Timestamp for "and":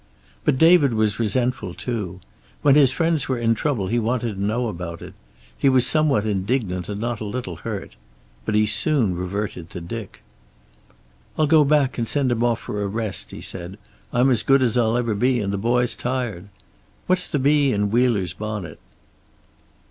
6.89-6.99, 11.99-12.07, 15.39-15.53